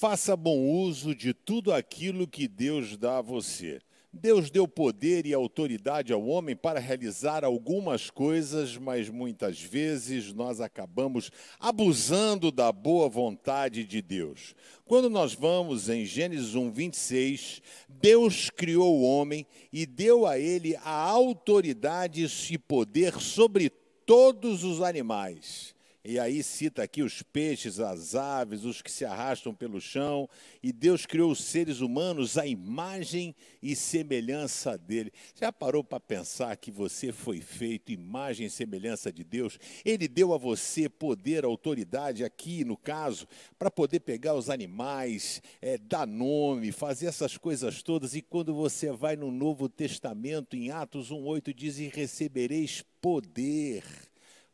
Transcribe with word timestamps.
Faça 0.00 0.36
bom 0.36 0.58
uso 0.58 1.14
de 1.14 1.34
tudo 1.34 1.72
aquilo 1.72 2.28
que 2.28 2.46
Deus 2.46 2.96
dá 2.96 3.18
a 3.18 3.22
você. 3.22 3.80
Deus 4.12 4.50
deu 4.50 4.66
poder 4.66 5.26
e 5.26 5.34
autoridade 5.34 6.12
ao 6.12 6.26
homem 6.26 6.56
para 6.56 6.80
realizar 6.80 7.44
algumas 7.44 8.08
coisas, 8.08 8.76
mas 8.76 9.10
muitas 9.10 9.60
vezes 9.60 10.32
nós 10.32 10.60
acabamos 10.60 11.30
abusando 11.60 12.50
da 12.50 12.72
boa 12.72 13.08
vontade 13.08 13.84
de 13.84 14.00
Deus. 14.00 14.54
Quando 14.86 15.10
nós 15.10 15.34
vamos 15.34 15.90
em 15.90 16.06
Gênesis 16.06 16.54
1, 16.54 16.70
26, 16.70 17.62
Deus 17.86 18.48
criou 18.48 18.98
o 18.98 19.02
homem 19.02 19.46
e 19.70 19.84
deu 19.84 20.26
a 20.26 20.38
ele 20.38 20.74
a 20.76 20.90
autoridade 20.90 22.26
e 22.50 22.58
poder 22.58 23.20
sobre 23.20 23.68
todos 24.06 24.64
os 24.64 24.80
animais. 24.80 25.74
E 26.10 26.18
aí 26.18 26.42
cita 26.42 26.82
aqui 26.82 27.02
os 27.02 27.22
peixes, 27.22 27.78
as 27.78 28.14
aves, 28.14 28.64
os 28.64 28.80
que 28.80 28.90
se 28.90 29.04
arrastam 29.04 29.54
pelo 29.54 29.78
chão. 29.78 30.26
E 30.62 30.72
Deus 30.72 31.04
criou 31.04 31.30
os 31.30 31.44
seres 31.44 31.80
humanos 31.80 32.38
à 32.38 32.46
imagem 32.46 33.34
e 33.62 33.76
semelhança 33.76 34.78
dele. 34.78 35.12
Já 35.38 35.52
parou 35.52 35.84
para 35.84 36.00
pensar 36.00 36.56
que 36.56 36.70
você 36.70 37.12
foi 37.12 37.42
feito 37.42 37.92
imagem 37.92 38.46
e 38.46 38.50
semelhança 38.50 39.12
de 39.12 39.22
Deus? 39.22 39.58
Ele 39.84 40.08
deu 40.08 40.32
a 40.32 40.38
você 40.38 40.88
poder, 40.88 41.44
autoridade, 41.44 42.24
aqui 42.24 42.64
no 42.64 42.78
caso, 42.78 43.28
para 43.58 43.70
poder 43.70 44.00
pegar 44.00 44.32
os 44.32 44.48
animais, 44.48 45.42
é, 45.60 45.76
dar 45.76 46.06
nome, 46.06 46.72
fazer 46.72 47.04
essas 47.04 47.36
coisas 47.36 47.82
todas. 47.82 48.14
E 48.14 48.22
quando 48.22 48.54
você 48.54 48.90
vai 48.90 49.14
no 49.14 49.30
Novo 49.30 49.68
Testamento, 49.68 50.56
em 50.56 50.70
Atos 50.70 51.10
1,8, 51.12 51.54
diz: 51.54 51.78
E 51.78 51.88
recebereis 51.88 52.82
poder 52.98 53.84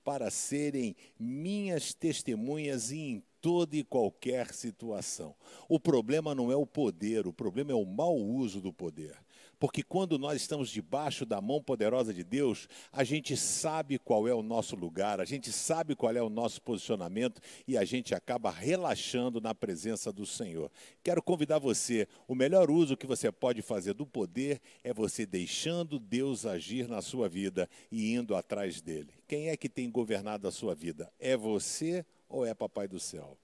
para 0.05 0.31
serem 0.31 0.95
minhas 1.19 1.95
testemunhas 1.95 2.93
em 2.93 3.25
toda 3.45 3.77
e 3.77 3.85
qualquer 3.85 4.55
situação. 4.55 5.35
O 5.69 5.79
problema 5.79 6.35
não 6.35 6.51
é 6.51 6.57
o 6.57 6.65
poder, 6.65 7.27
o 7.27 7.33
problema 7.33 7.73
é 7.73 7.75
o 7.75 7.85
mau 7.85 8.17
uso 8.17 8.59
do 8.59 8.73
poder. 8.73 9.15
Porque 9.59 9.83
quando 9.83 10.19
nós 10.19 10.41
estamos 10.41 10.71
debaixo 10.71 11.27
da 11.27 11.43
mão 11.43 11.63
poderosa 11.63 12.13
de 12.13 12.25
Deus, 12.25 12.67
a 12.91 13.05
gente 13.05 13.37
sabe 13.37 13.99
qual 13.99 14.27
é 14.27 14.33
o 14.35 14.43
nosso 14.43 14.75
lugar, 14.75 15.21
a 15.21 15.27
gente 15.27 15.53
sabe 15.53 15.95
qual 15.95 16.17
é 16.17 16.23
o 16.23 16.31
nosso 16.31 16.63
posicionamento 16.63 17.39
e 17.69 17.77
a 17.77 17.85
gente 17.85 18.15
acaba 18.15 18.51
relaxando 18.51 19.43
na 19.43 19.55
presença 19.55 20.11
do 20.11 20.25
Senhor. 20.25 20.71
Quero 21.03 21.23
convidar 21.23 21.59
você, 21.59 22.09
o 22.27 22.35
melhor 22.35 22.71
uso 22.71 22.97
que 22.97 23.07
você 23.07 23.31
pode 23.31 23.61
fazer 23.61 23.93
do 23.93 24.07
poder 24.07 24.59
é 24.83 24.93
você 24.93 25.27
deixando 25.27 25.99
Deus 25.99 26.47
agir 26.47 26.89
na 26.89 27.03
sua 27.03 27.29
vida 27.29 27.69
e 27.93 28.15
indo 28.15 28.35
atrás 28.35 28.81
dele. 28.81 29.13
Quem 29.29 29.51
é 29.51 29.57
que 29.57 29.69
tem 29.69 29.91
governado 29.91 30.49
a 30.49 30.53
sua 30.53 30.75
vida? 30.75 31.13
É 31.19 31.37
você 31.37 32.07
ou 32.35 32.45
é 32.45 32.53
Papai 32.53 32.89
do 32.89 32.99
céu? 32.99 33.39